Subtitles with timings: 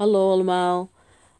[0.00, 0.90] Hallo allemaal.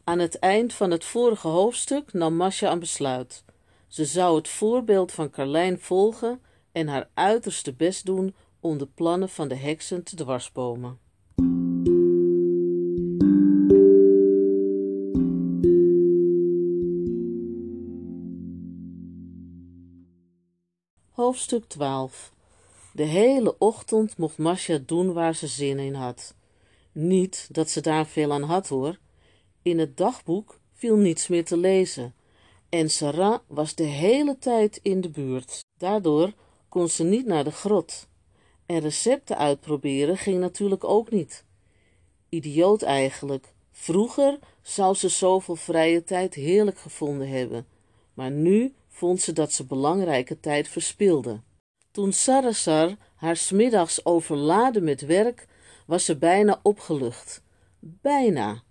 [0.04, 3.44] Aan het eind van het vorige hoofdstuk nam Masha een besluit.
[3.88, 6.40] Ze zou het voorbeeld van Carlijn volgen
[6.72, 10.98] en haar uiterste best doen om de plannen van de heksen te dwarsbomen.
[21.10, 22.32] Hoofdstuk 12
[22.92, 26.34] De hele ochtend mocht Masha doen waar ze zin in had.
[26.92, 28.98] Niet dat ze daar veel aan had hoor.
[29.62, 32.14] In het dagboek viel niets meer te lezen.
[32.68, 35.64] En Sarah was de hele tijd in de buurt.
[35.78, 36.32] Daardoor
[36.68, 38.08] kon ze niet naar de grot.
[38.66, 41.44] En recepten uitproberen ging natuurlijk ook niet.
[42.28, 43.52] Idioot eigenlijk.
[43.70, 47.66] Vroeger zou ze zoveel vrije tijd heerlijk gevonden hebben.
[48.14, 51.40] Maar nu vond ze dat ze belangrijke tijd verspilde.
[51.90, 55.46] Toen Sarasar haar smiddags overladen met werk,
[55.90, 57.42] was ze bijna opgelucht.
[57.78, 58.62] Bijna.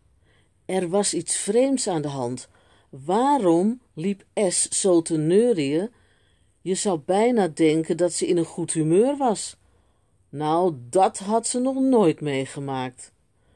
[0.66, 2.48] Er was iets vreemds aan de hand.
[2.90, 5.90] Waarom liep S zo te neurieën?
[6.62, 9.58] Je zou bijna denken dat ze in een goed humeur was.
[10.30, 13.12] Nou, dat had ze nog nooit meegemaakt.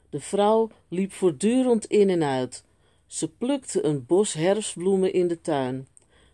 [0.09, 2.63] De vrouw liep voortdurend in en uit.
[3.05, 5.87] Ze plukte een bos herfstbloemen in de tuin.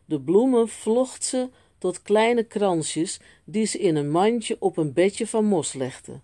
[0.06, 5.28] De bloemen vlocht ze tot kleine kransjes die ze in een mandje op een bedje
[5.28, 6.20] van mos legde.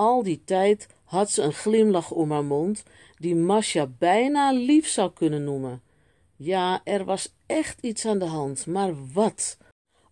[0.00, 2.82] Al die tijd had ze een glimlach om haar mond,
[3.16, 5.82] die Masha bijna lief zou kunnen noemen.
[6.36, 9.58] Ja, er was echt iets aan de hand, maar wat?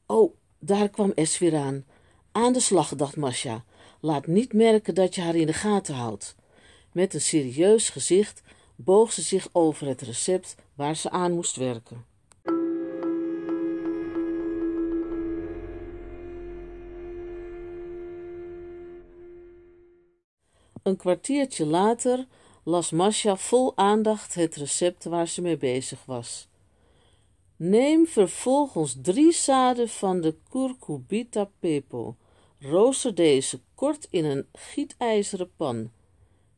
[0.07, 1.85] Oh, daar kwam Es weer aan.
[2.33, 3.65] Aan de slag, dacht Masha.
[4.01, 6.35] Laat niet merken dat je haar in de gaten houdt.
[6.93, 8.43] Met een serieus gezicht
[8.77, 12.05] boog ze zich over het recept waar ze aan moest werken.
[20.89, 22.27] Een kwartiertje later
[22.63, 26.49] las Masha vol aandacht het recept waar ze mee bezig was.
[27.57, 32.17] Neem vervolgens drie zaden van de curcubita pepo.
[32.61, 35.91] Rooster deze kort in een gietijzeren pan.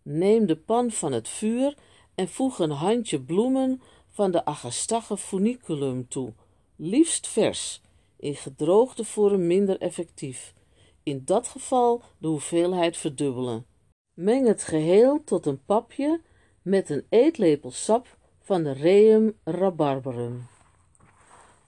[0.03, 1.77] Neem de pan van het vuur
[2.15, 6.33] en voeg een handje bloemen van de Agastache funiculum toe,
[6.77, 7.81] liefst vers,
[8.17, 10.55] in gedroogde vorm minder effectief.
[11.03, 13.69] In dat geval de hoeveelheid verdubbelen.
[14.15, 16.21] Meng het geheel tot een papje
[16.63, 20.47] met een eetlepel sap van de Reum rabarberum.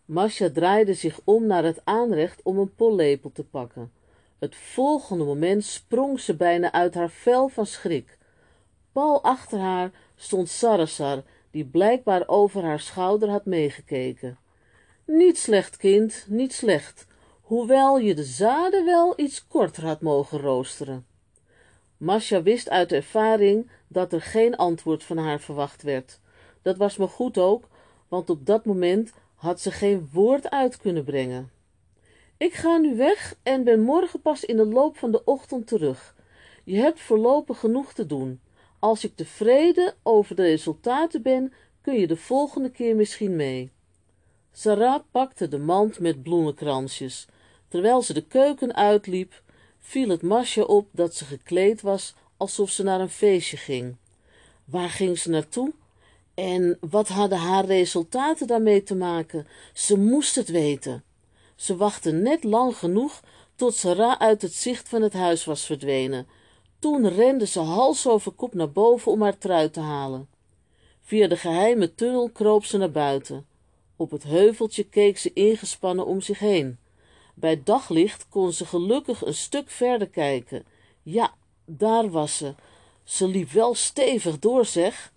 [0.05, 3.93] Masha draaide zich om naar het aanrecht om een pollepel te pakken.
[4.39, 8.19] Het volgende moment sprong ze bijna uit haar vel van schrik.
[8.93, 14.39] Pal achter haar stond Sarasar, die blijkbaar over haar schouder had meegekeken.
[15.07, 17.07] Niet slecht, kind, niet slecht,
[17.41, 21.12] hoewel je de zaden wel iets korter had mogen roosteren.
[22.03, 26.19] Masha wist uit ervaring dat er geen antwoord van haar verwacht werd.
[26.63, 27.69] Dat was maar goed ook,
[28.09, 31.51] want op dat moment had ze geen woord uit kunnen brengen.
[32.37, 36.15] Ik ga nu weg en ben morgen pas in de loop van de ochtend terug.
[36.65, 38.41] Je hebt voorlopig genoeg te doen.
[38.79, 43.71] Als ik tevreden over de resultaten ben, kun je de volgende keer misschien mee.
[44.53, 47.27] Sarah pakte de mand met bloemenkransjes.
[47.69, 49.43] Terwijl ze de keuken uitliep,
[49.83, 53.97] viel het Masje op dat ze gekleed was alsof ze naar een feestje ging.
[54.65, 55.73] Waar ging ze naartoe?
[56.35, 59.47] En wat hadden haar resultaten daarmee te maken?
[59.73, 61.05] Ze moest het weten.
[61.57, 63.21] Ze wachtte net lang genoeg
[63.55, 66.27] tot Sarah uit het zicht van het huis was verdwenen.
[66.79, 70.29] Toen rende ze hals over kop naar boven om haar trui te halen.
[71.01, 73.47] Via de geheime tunnel kroop ze naar buiten.
[73.97, 76.79] Op het heuveltje keek ze ingespannen om zich heen.
[77.35, 80.65] Bij daglicht kon ze gelukkig een stuk verder kijken.
[81.03, 81.35] Ja,
[81.65, 82.55] daar was ze.
[83.05, 85.13] Ze liep wel stevig door, zeg.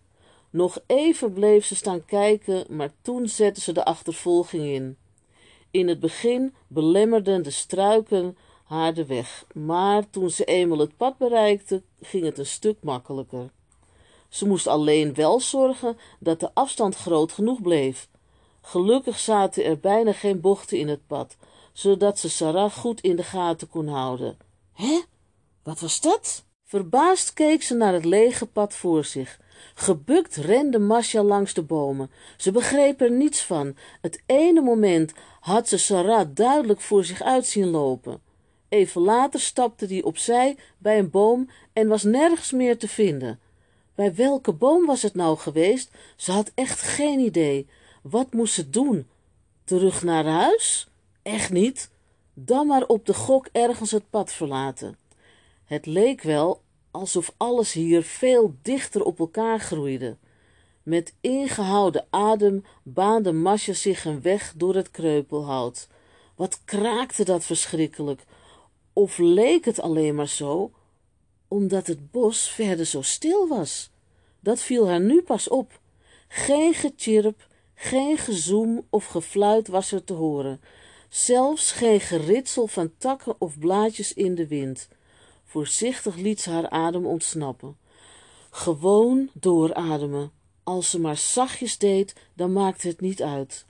[0.50, 4.98] Nog even bleef ze staan kijken, maar toen zette ze de achtervolging in.
[5.72, 11.18] In het begin belemmerden de struiken haar de weg, maar toen ze eenmaal het pad
[11.18, 13.50] bereikte, ging het een stuk makkelijker.
[14.30, 18.08] Ze moest alleen wel zorgen dat de afstand groot genoeg bleef.
[18.62, 21.38] Gelukkig zaten er bijna geen bochten in het pad,
[21.76, 24.38] zodat ze Sarah goed in de gaten kon houden.
[24.74, 25.02] Hè?
[25.64, 26.44] Wat was dat?
[26.64, 29.40] Verbaasd keek ze naar het lege pad voor zich.
[29.74, 32.12] Gebukt rende Masha langs de bomen.
[32.38, 33.76] Ze begreep er niets van.
[34.02, 38.22] Het ene moment had ze Sarah duidelijk voor zich uit zien lopen.
[38.70, 43.40] Even later stapte die opzij bij een boom en was nergens meer te vinden.
[43.96, 45.92] Bij welke boom was het nou geweest?
[46.16, 47.68] Ze had echt geen idee.
[48.02, 49.08] Wat moest ze doen?
[49.64, 50.88] Terug naar huis?
[51.26, 51.90] Echt niet.
[52.34, 54.98] Dan maar op de gok ergens het pad verlaten.
[55.66, 56.62] Het leek wel
[56.92, 60.18] alsof alles hier veel dichter op elkaar groeide.
[60.84, 65.88] Met ingehouden adem baande Masja zich een weg door het kreupelhout.
[66.36, 68.24] Wat kraakte dat verschrikkelijk!
[68.94, 70.72] Of leek het alleen maar zo,
[71.48, 73.90] omdat het bos verder zo stil was?
[74.40, 75.80] Dat viel haar nu pas op.
[76.28, 80.62] Geen getjirp, geen gezoem of gefluit was er te horen.
[81.10, 84.88] Zelfs geen geritsel van takken of blaadjes in de wind.
[85.44, 87.78] Voorzichtig liet ze haar adem ontsnappen.
[88.50, 90.32] Gewoon doorademen.
[90.64, 93.66] Als ze maar zachtjes deed, dan maakte het niet uit.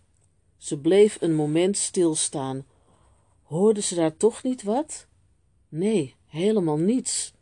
[0.57, 2.65] Ze bleef een moment stilstaan.
[3.43, 5.07] Hoorde ze daar toch niet wat?
[5.69, 7.33] Nee, helemaal niets.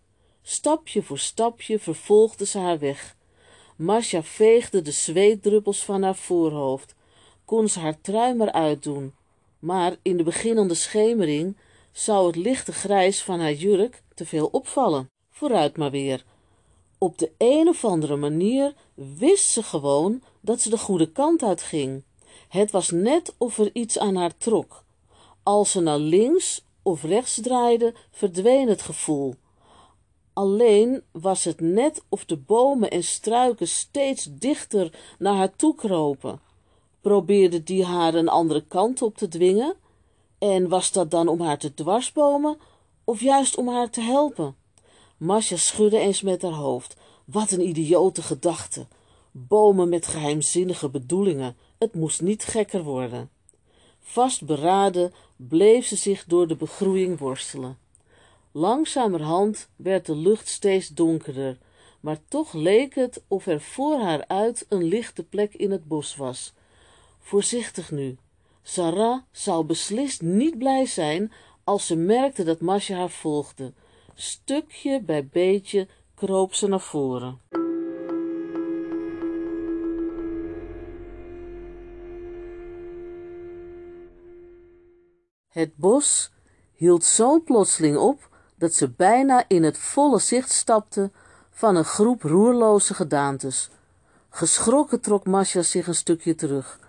[0.42, 3.16] Stapje voor stapje vervolgde ze haar weg.
[3.75, 6.96] Masja veegde de zweetdruppels van haar voorhoofd.
[7.46, 9.13] Kon ze haar trui maar uitdoen.
[9.63, 11.57] Maar in de beginnende schemering
[11.92, 15.10] zou het lichte grijs van haar jurk te veel opvallen.
[15.30, 16.25] Vooruit maar weer.
[16.98, 21.62] Op de een of andere manier wist ze gewoon dat ze de goede kant uit
[21.62, 22.04] ging.
[22.50, 24.83] Het was net of er iets aan haar trok.
[25.44, 29.36] Als ze naar links of rechts draaide, verdween het gevoel.
[30.33, 36.42] Alleen was het net of de bomen en struiken steeds dichter naar haar toe kropen.
[37.04, 39.76] Probeerde die haar een andere kant op te dwingen?
[40.38, 42.58] En was dat dan om haar te dwarsbomen
[43.04, 44.56] of juist om haar te helpen?
[45.18, 46.96] Masja schudde eens met haar hoofd.
[47.26, 48.88] Wat een idiote gedachte.
[49.32, 51.56] Bomen met geheimzinnige bedoelingen.
[51.78, 53.30] Het moest niet gekker worden.
[54.00, 57.78] Vastberaden bleef ze zich door de begroeiing worstelen.
[58.52, 61.58] Langzamerhand werd de lucht steeds donkerder,
[62.00, 66.16] maar toch leek het of er voor haar uit een lichte plek in het bos
[66.16, 66.54] was.
[67.25, 68.18] Voorzichtig nu.
[68.62, 71.31] Sarah zou beslist niet blij zijn
[71.64, 73.74] als ze merkte dat Masja haar volgde.
[74.14, 77.42] Stukje bij beetje kroop ze naar voren.
[85.50, 86.31] Het bos
[86.74, 91.12] hield zo plotseling op dat ze bijna in het volle zicht stapte
[91.50, 93.70] van een groep roerloze gedaantes.
[94.30, 96.80] Geschrokken trok Masja zich een stukje terug.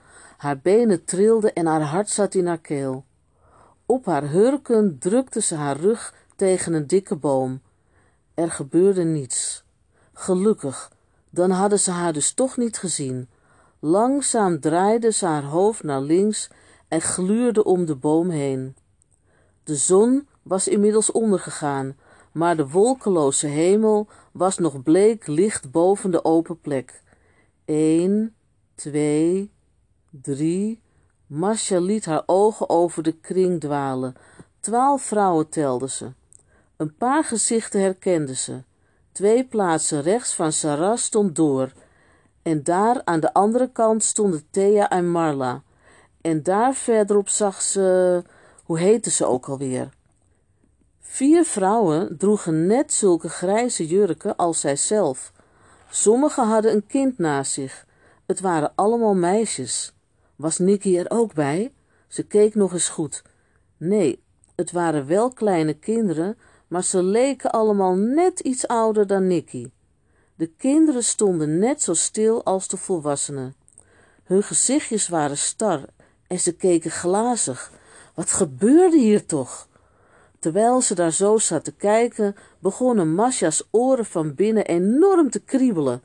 [0.44, 3.04] Haar benen trilden en haar hart zat in haar keel.
[3.86, 7.60] Op haar hurken drukte ze haar rug tegen een dikke boom.
[8.34, 9.64] Er gebeurde niets.
[10.12, 10.92] Gelukkig,
[11.30, 13.28] dan hadden ze haar dus toch niet gezien.
[13.78, 16.50] Langzaam draaide ze haar hoofd naar links
[16.88, 18.76] en gluurde om de boom heen.
[19.62, 21.96] De zon was inmiddels ondergegaan,
[22.32, 27.02] maar de wolkeloze hemel was nog bleek licht boven de open plek.
[27.64, 28.34] Eén,
[28.74, 29.53] twee,
[30.22, 30.82] drie.
[31.26, 34.14] Masja liet haar ogen over de kring dwalen.
[34.60, 36.12] Twaalf vrouwen telde ze.
[36.76, 38.62] Een paar gezichten herkende ze.
[39.12, 41.72] Twee plaatsen rechts van Sarah stond door.
[42.42, 45.62] En daar aan de andere kant stonden Thea en Marla.
[46.20, 48.22] En daar verderop zag ze...
[48.64, 49.88] Hoe heette ze ook alweer?
[51.00, 55.32] Vier vrouwen droegen net zulke grijze jurken als zijzelf.
[55.90, 57.86] Sommigen hadden een kind naast zich.
[58.26, 59.93] Het waren allemaal meisjes.
[60.44, 61.72] Was Nicky er ook bij?
[62.08, 63.22] Ze keek nog eens goed.
[63.76, 64.22] Nee,
[64.54, 66.38] het waren wel kleine kinderen,
[66.68, 69.70] maar ze leken allemaal net iets ouder dan Nicky.
[70.34, 73.54] De kinderen stonden net zo stil als de volwassenen.
[74.24, 75.84] Hun gezichtjes waren star
[76.26, 77.72] en ze keken glazig.
[78.14, 79.68] Wat gebeurde hier toch?
[80.38, 86.02] Terwijl ze daar zo zat te kijken, begonnen Masja's oren van binnen enorm te kriebelen.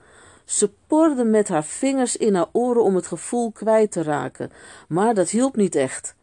[0.50, 4.51] Ze porde met haar vingers in haar oren om het gevoel kwijt te raken,
[4.88, 6.15] maar dat hielp niet echt.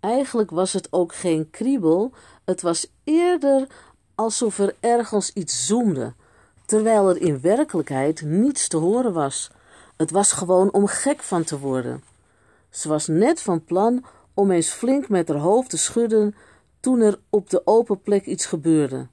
[0.00, 2.12] Eigenlijk was het ook geen kriebel,
[2.44, 3.66] het was eerder
[4.14, 6.14] alsof er ergens iets zoemde,
[6.66, 9.50] terwijl er in werkelijkheid niets te horen was.
[9.96, 12.02] Het was gewoon om gek van te worden.
[12.70, 14.04] Ze was net van plan
[14.34, 16.34] om eens flink met haar hoofd te schudden
[16.80, 19.06] toen er op de open plek iets gebeurde.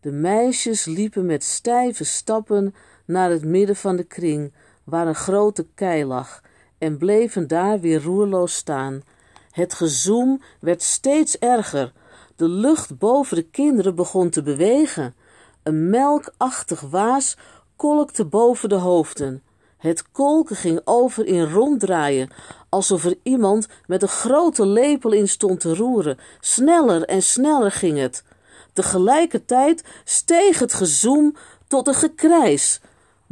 [0.00, 4.52] De meisjes liepen met stijve stappen naar het midden van de kring,
[4.84, 6.42] waar een grote kei lag,
[6.78, 9.02] en bleven daar weer roerloos staan.
[9.50, 11.92] Het gezoem werd steeds erger.
[12.36, 15.14] De lucht boven de kinderen begon te bewegen.
[15.62, 17.36] Een melkachtig waas
[17.76, 19.42] kolkte boven de hoofden.
[19.78, 22.30] Het kolken ging over in ronddraaien,
[22.68, 26.18] alsof er iemand met een grote lepel in stond te roeren.
[26.40, 28.24] Sneller en sneller ging het.
[28.72, 31.36] Tegelijkertijd steeg het gezoem
[31.68, 32.80] tot een gekrijs.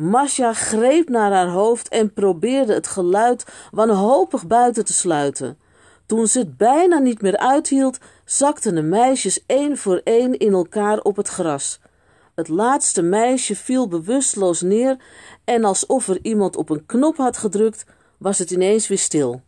[0.00, 5.58] Masja greep naar haar hoofd en probeerde het geluid wanhopig buiten te sluiten.
[6.06, 11.00] Toen ze het bijna niet meer uithield, zakten de meisjes één voor één in elkaar
[11.00, 11.80] op het gras.
[12.34, 14.96] Het laatste meisje viel bewusteloos neer
[15.44, 17.84] en alsof er iemand op een knop had gedrukt,
[18.18, 19.42] was het ineens weer stil.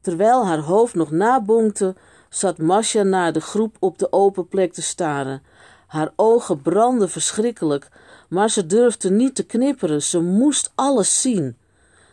[0.00, 1.94] Terwijl haar hoofd nog nabonkte,
[2.28, 5.42] zat Masja naar de groep op de open plek te staren.
[5.86, 7.88] Haar ogen brandden verschrikkelijk,
[8.28, 11.56] maar ze durfde niet te knipperen, ze moest alles zien.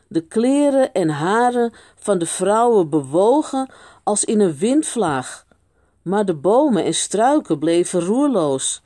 [0.07, 3.69] De kleren en haren van de vrouwen bewogen
[4.03, 5.45] als in een windvlaag,
[6.01, 8.81] maar de bomen en struiken bleven roerloos.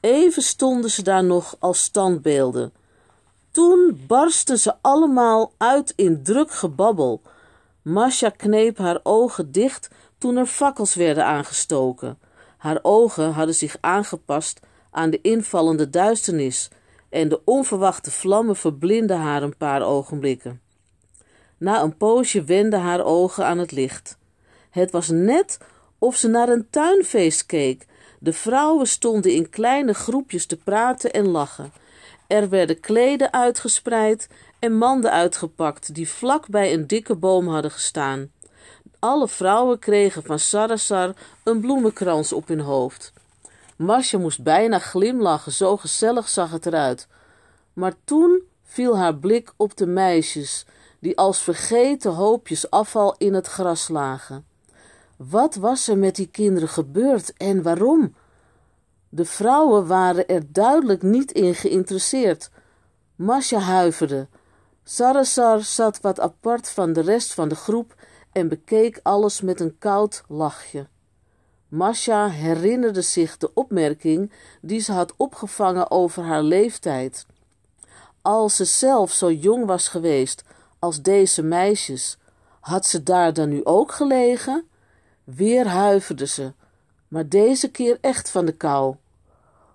[0.00, 2.72] Even stonden ze daar nog als standbeelden.
[3.50, 7.20] Toen barsten ze allemaal uit in druk gebabbel.
[7.82, 12.18] Masha kneep haar ogen dicht toen er fakkels werden aangestoken.
[12.56, 16.70] Haar ogen hadden zich aangepast aan de invallende duisternis
[17.08, 20.60] en de onverwachte vlammen verblindden haar een paar ogenblikken.
[21.58, 24.18] Na een poosje wenden haar ogen aan het licht.
[24.70, 25.58] Het was net
[25.98, 27.86] of ze naar een tuinfeest keek.
[28.18, 31.72] De vrouwen stonden in kleine groepjes te praten en lachen.
[32.26, 34.28] Er werden kleden uitgespreid
[34.58, 38.30] en manden uitgepakt die vlak bij een dikke boom hadden gestaan.
[38.98, 43.12] Alle vrouwen kregen van Sarasar een bloemenkrans op hun hoofd.
[43.80, 47.08] Masja moest bijna glimlachen, zo gezellig zag het eruit.
[47.72, 50.66] Maar toen viel haar blik op de meisjes,
[50.98, 54.46] die als vergeten hoopjes afval in het gras lagen.
[55.16, 58.14] Wat was er met die kinderen gebeurd en waarom?
[59.08, 62.50] De vrouwen waren er duidelijk niet in geïnteresseerd.
[63.16, 64.28] Masja huiverde.
[64.84, 67.94] Sarasar zat wat apart van de rest van de groep
[68.32, 70.86] en bekeek alles met een koud lachje.
[71.70, 77.26] Masha herinnerde zich de opmerking die ze had opgevangen over haar leeftijd.
[78.22, 80.44] Als ze zelf zo jong was geweest
[80.78, 82.18] als deze meisjes,
[82.60, 84.64] had ze daar dan nu ook gelegen?
[85.24, 86.52] Weer huiverde ze,
[87.08, 88.96] maar deze keer echt van de kou.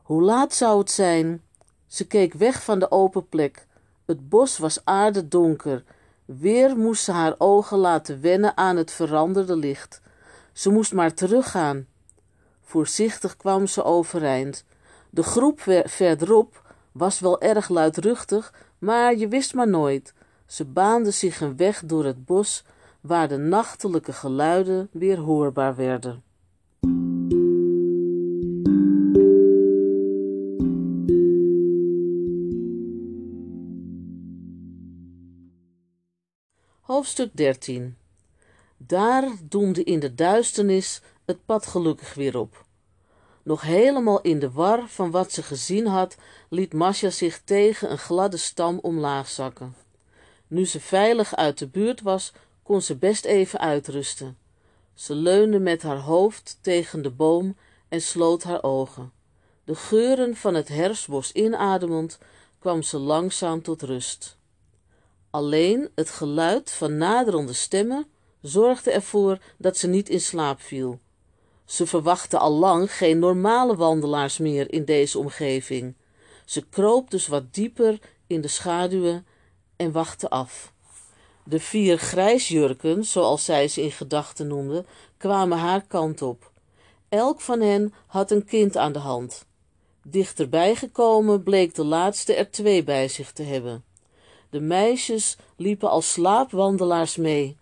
[0.01, 1.41] Hoe laat zou het zijn?
[1.87, 3.67] Ze keek weg van de open plek.
[4.05, 5.83] Het bos was aardedonker.
[6.25, 10.01] Weer moest ze haar ogen laten wennen aan het veranderde licht.
[10.55, 11.87] Ze moest maar teruggaan.
[12.61, 14.65] Voorzichtig kwam ze overeind.
[15.09, 20.13] De groep verderop was wel erg luidruchtig, maar je wist maar nooit.
[20.45, 22.63] Ze baande zich een weg door het bos
[23.01, 26.23] waar de nachtelijke geluiden weer hoorbaar werden.
[36.81, 37.95] Hoofdstuk 13
[38.77, 42.65] Daar doemde in de duisternis het pad gelukkig weer op.
[43.43, 46.15] Nog helemaal in de war van wat ze gezien had,
[46.49, 49.75] liet Masja zich tegen een gladde stam omlaag zakken.
[50.47, 54.37] Nu ze veilig uit de buurt was, kon ze best even uitrusten.
[54.93, 57.57] Ze leunde met haar hoofd tegen de boom
[57.89, 59.11] en sloot haar ogen.
[59.63, 62.17] De geuren van het herfstbos inademend
[62.59, 64.37] kwam ze langzaam tot rust.
[65.29, 68.05] Alleen het geluid van naderende stemmen
[68.47, 70.99] zorgde ervoor dat ze niet in slaap viel.
[71.65, 75.95] Ze verwachtte al lang geen normale wandelaars meer in deze omgeving.
[76.45, 79.25] Ze kroop dus wat dieper in de schaduwen
[79.75, 80.73] en wachtte af.
[81.43, 84.85] De vier grijsjurken, zoals zij ze in gedachten noemde,
[85.17, 86.51] kwamen haar kant op.
[87.09, 89.45] Elk van hen had een kind aan de hand.
[90.03, 93.83] Dichterbij gekomen bleek de laatste er twee bij zich te hebben.
[94.49, 97.57] De meisjes liepen als slaapwandelaars mee,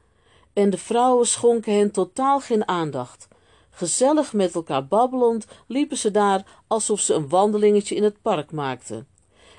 [0.54, 3.28] en de vrouwen schonken hen totaal geen aandacht.
[3.70, 9.08] Gezellig met elkaar babbelend liepen ze daar alsof ze een wandelingetje in het park maakten.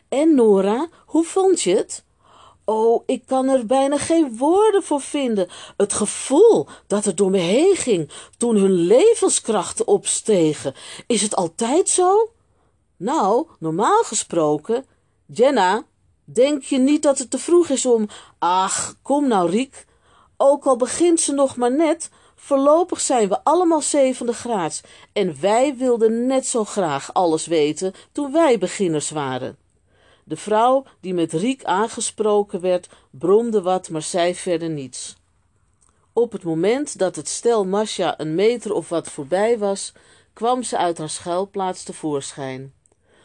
[0.08, 2.04] En Nora, hoe vond je het?
[2.64, 5.48] Oh, ik kan er bijna geen woorden voor vinden.
[5.76, 10.74] Het gevoel dat er door me heen ging toen hun levenskrachten opstegen.
[11.06, 12.30] Is het altijd zo?
[12.96, 14.84] Nou, normaal gesproken.
[15.26, 15.84] Jenna,
[16.24, 18.08] denk je niet dat het te vroeg is om.
[18.38, 19.86] Ach, kom nou, Riek.
[20.36, 24.80] Ook al begint ze nog maar net, voorlopig zijn we allemaal zevende graads.
[25.12, 29.56] En wij wilden net zo graag alles weten toen wij beginners waren.
[30.24, 35.16] De vrouw die met Riek aangesproken werd, bromde wat, maar zei verder niets.
[36.12, 39.92] Op het moment dat het stel Masja een meter of wat voorbij was,
[40.32, 42.74] kwam ze uit haar schuilplaats tevoorschijn.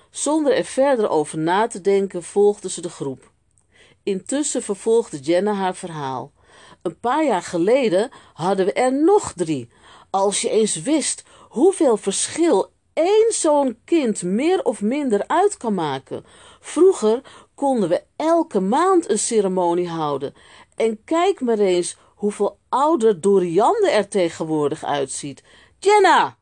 [0.09, 3.31] Zonder er verder over na te denken, volgde ze de groep.
[4.03, 6.31] Intussen vervolgde Jenna haar verhaal.
[6.81, 9.69] Een paar jaar geleden hadden we er nog drie.
[10.09, 16.25] Als je eens wist hoeveel verschil één zo'n kind meer of minder uit kan maken.
[16.59, 17.21] Vroeger
[17.55, 20.33] konden we elke maand een ceremonie houden.
[20.75, 25.43] En kijk maar eens hoeveel ouder Doriande er tegenwoordig uitziet.
[25.79, 26.37] Jenna!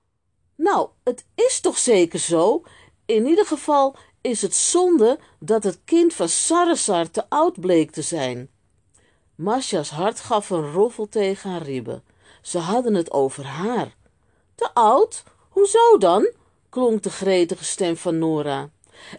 [0.55, 2.63] Nou, het is toch zeker zo?
[3.05, 8.01] In ieder geval is het zonde dat het kind van Sarasar te oud bleek te
[8.01, 8.49] zijn.
[9.37, 12.03] Masja's hart gaf een roffel tegen haar ribben.
[12.41, 13.95] Ze hadden het over haar.
[14.55, 15.23] Te oud?
[15.49, 16.31] Hoezo dan?
[16.69, 18.69] klonk de gretige stem van Nora.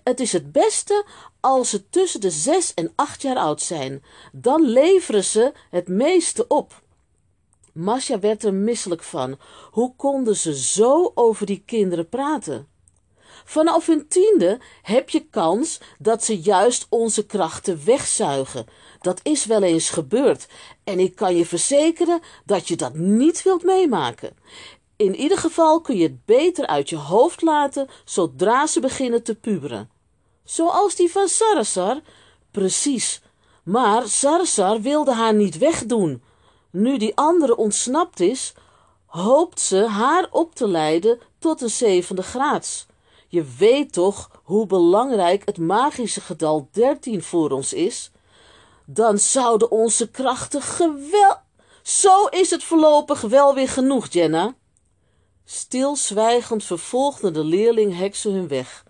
[0.05, 1.05] Het is het beste
[1.41, 4.05] als ze tussen de zes en acht jaar oud zijn.
[4.33, 6.83] Dan leveren ze het meeste op.
[7.73, 9.39] Masja werd er misselijk van.
[9.71, 12.69] Hoe konden ze zo over die kinderen praten?
[13.45, 18.67] Vanaf hun tiende heb je kans dat ze juist onze krachten wegzuigen.
[19.01, 20.49] Dat is wel eens gebeurd
[20.85, 24.37] en ik kan je verzekeren dat je dat niet wilt meemaken.
[24.97, 29.35] In ieder geval kun je het beter uit je hoofd laten zodra ze beginnen te
[29.35, 29.91] puberen.
[30.45, 32.01] Zoals die van Sarasar.
[32.51, 33.23] Precies.
[33.63, 36.23] Maar Sarasar wilde haar niet wegdoen.
[36.71, 38.55] Nu die andere ontsnapt is,
[39.07, 42.87] hoopt ze haar op te leiden tot een zevende graads.
[43.29, 48.11] Je weet toch hoe belangrijk het magische getal dertien voor ons is?
[48.91, 51.37] Dan zouden onze krachten gewel...
[51.83, 54.55] Zo is het voorlopig wel weer genoeg, Jenna.
[55.45, 58.85] Stilzwijgend vervolgde de leerling heksen hun weg.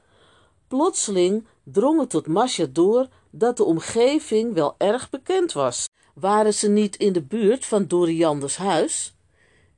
[0.69, 5.89] Plotseling drong het tot Masja door dat de omgeving wel erg bekend was.
[6.15, 9.15] Waren ze niet in de buurt van Dorianders huis?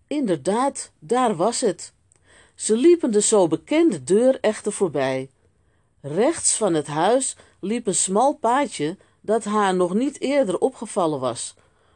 [0.06, 1.92] Inderdaad, daar was het.
[2.54, 5.30] Ze liepen de zo bekende deur echter voorbij.
[6.00, 11.54] Rechts van het huis liep een smal paadje dat haar nog niet eerder opgevallen was.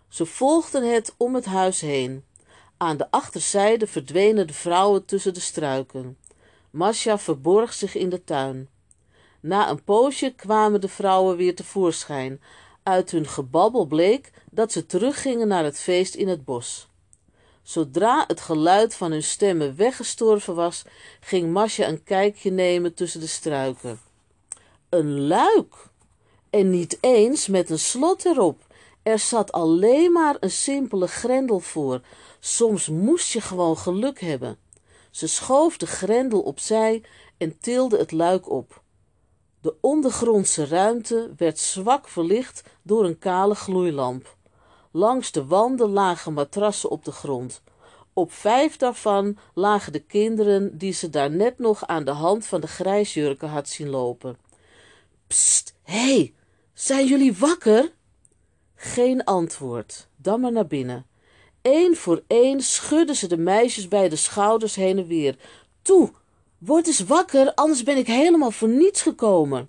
[0.09, 2.25] Ze volgden het om het huis heen.
[2.76, 6.19] Aan de achterzijde verdwenen de vrouwen tussen de struiken.
[6.71, 8.69] Masja verborg zich in de tuin.
[9.40, 12.40] Na een poosje kwamen de vrouwen weer tevoorschijn.
[12.83, 16.88] Uit hun gebabbel bleek dat ze teruggingen naar het feest in het bos.
[17.62, 20.85] Zodra het geluid van hun stemmen weggestorven was,
[21.21, 24.00] ging Masja een kijkje nemen tussen de struiken.
[24.88, 25.93] Een luik!
[26.54, 28.66] En niet eens met een slot erop.
[29.02, 32.00] Er zat alleen maar een simpele grendel voor.
[32.40, 34.59] Soms moest je gewoon geluk hebben.
[35.11, 37.02] Ze schoof de grendel opzij
[37.37, 38.83] en tilde het luik op.
[39.61, 44.37] De ondergrondse ruimte werd zwak verlicht door een kale gloeilamp.
[44.90, 47.62] Langs de wanden lagen matrassen op de grond.
[48.12, 52.61] Op vijf daarvan lagen de kinderen die ze daar net nog aan de hand van
[52.61, 54.37] de grijsjurken had zien lopen.
[55.26, 56.35] Pst, hé, hey,
[56.74, 57.92] zijn jullie wakker?
[58.74, 61.06] Geen antwoord, dan maar naar binnen.
[61.62, 65.37] Eén voor één schudden ze de meisjes bij de schouders heen en weer.
[65.82, 66.10] Toe,
[66.58, 69.68] word eens wakker, anders ben ik helemaal voor niets gekomen.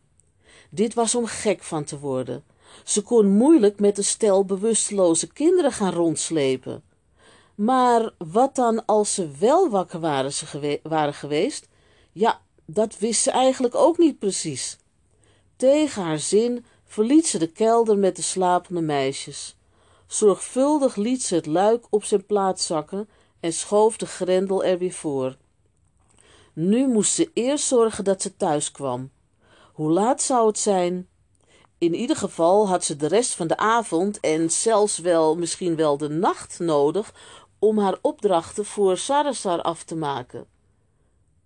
[0.70, 2.44] Dit was om gek van te worden.
[2.84, 6.84] Ze kon moeilijk met een stel bewusteloze kinderen gaan rondslepen.
[7.56, 10.32] Maar wat dan als ze wel wakker waren,
[10.84, 11.68] waren geweest?
[12.12, 14.78] Ja, dat wist ze eigenlijk ook niet precies.
[15.56, 16.66] Tegen haar zin
[16.96, 19.58] verliet ze de kelder met de slapende meisjes.
[20.08, 24.92] Zorgvuldig liet ze het luik op zijn plaats zakken en schoof de grendel er weer
[24.92, 25.38] voor.
[26.54, 29.12] Nu moest ze eerst zorgen dat ze thuis kwam.
[29.74, 31.08] Hoe laat zou het zijn?
[31.78, 35.98] In ieder geval had ze de rest van de avond en zelfs wel misschien wel
[35.98, 37.14] de nacht nodig
[37.60, 40.48] om haar opdrachten voor Sarasar af te maken.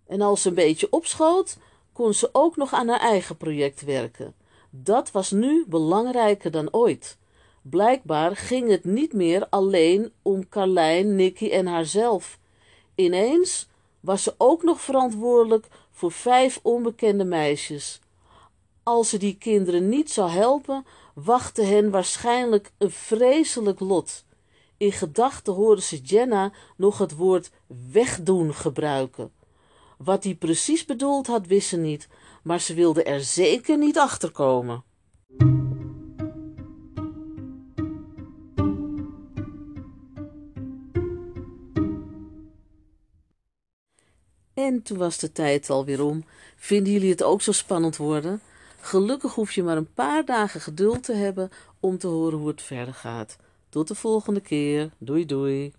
[0.07, 1.57] En als ze een beetje opschoot,
[1.93, 4.38] kon ze ook nog aan haar eigen project werken.
[4.69, 7.17] Dat was nu belangrijker dan ooit.
[7.61, 12.39] Blijkbaar ging het niet meer alleen om Carlijn, Nicky en haarzelf.
[12.95, 13.67] Ineens
[13.99, 17.99] was ze ook nog verantwoordelijk voor vijf onbekende meisjes.
[18.83, 24.23] Als ze die kinderen niet zou helpen, wachtte hen waarschijnlijk een vreselijk lot.
[24.77, 27.51] In gedachten hoorde ze Jenna nog het woord
[27.91, 29.31] wegdoen gebruiken.
[29.97, 32.07] Wat hij precies bedoeld had, wist ze niet,
[32.43, 34.83] maar ze wilde er zeker niet achter komen.
[44.53, 46.23] En toen was de tijd alweer om.
[46.55, 48.41] Vinden jullie het ook zo spannend worden?
[48.79, 51.49] Gelukkig hoef je maar een paar dagen geduld te hebben
[51.79, 53.37] om te horen hoe het verder gaat.
[53.69, 54.89] Tot de volgende keer.
[54.97, 55.73] Doei doei.